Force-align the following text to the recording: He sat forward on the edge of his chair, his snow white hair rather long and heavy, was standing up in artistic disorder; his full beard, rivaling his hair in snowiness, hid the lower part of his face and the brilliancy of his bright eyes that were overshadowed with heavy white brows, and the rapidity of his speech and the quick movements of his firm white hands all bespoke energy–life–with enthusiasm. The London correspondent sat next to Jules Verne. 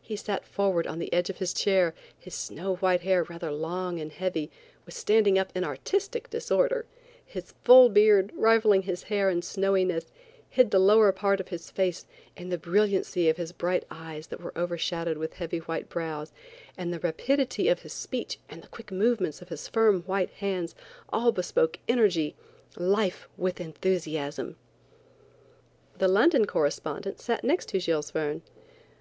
He 0.00 0.16
sat 0.16 0.44
forward 0.44 0.88
on 0.88 0.98
the 0.98 1.12
edge 1.12 1.30
of 1.30 1.36
his 1.38 1.54
chair, 1.54 1.94
his 2.18 2.34
snow 2.34 2.74
white 2.78 3.02
hair 3.02 3.22
rather 3.22 3.52
long 3.52 4.00
and 4.00 4.10
heavy, 4.10 4.50
was 4.84 4.96
standing 4.96 5.38
up 5.38 5.52
in 5.54 5.62
artistic 5.62 6.28
disorder; 6.30 6.84
his 7.24 7.54
full 7.62 7.88
beard, 7.88 8.32
rivaling 8.34 8.82
his 8.82 9.04
hair 9.04 9.30
in 9.30 9.40
snowiness, 9.40 10.06
hid 10.50 10.72
the 10.72 10.80
lower 10.80 11.12
part 11.12 11.38
of 11.38 11.46
his 11.50 11.70
face 11.70 12.06
and 12.36 12.50
the 12.50 12.58
brilliancy 12.58 13.28
of 13.28 13.36
his 13.36 13.52
bright 13.52 13.84
eyes 13.88 14.26
that 14.26 14.40
were 14.40 14.52
overshadowed 14.58 15.16
with 15.16 15.34
heavy 15.34 15.58
white 15.60 15.88
brows, 15.88 16.32
and 16.76 16.92
the 16.92 16.98
rapidity 16.98 17.68
of 17.68 17.82
his 17.82 17.92
speech 17.92 18.40
and 18.48 18.62
the 18.64 18.74
quick 18.74 18.90
movements 18.90 19.40
of 19.40 19.48
his 19.48 19.68
firm 19.68 20.02
white 20.06 20.30
hands 20.30 20.74
all 21.10 21.30
bespoke 21.30 21.78
energy–life–with 21.86 23.60
enthusiasm. 23.60 24.56
The 25.98 26.08
London 26.08 26.46
correspondent 26.48 27.20
sat 27.20 27.44
next 27.44 27.68
to 27.68 27.78
Jules 27.78 28.10
Verne. 28.10 28.42